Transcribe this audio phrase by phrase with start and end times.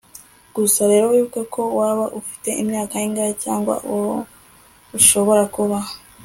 [0.55, 3.99] Gusa rero wibuke uko waba ufite imyaka ingahe cyangwa aho
[4.97, 5.77] ushobora kuba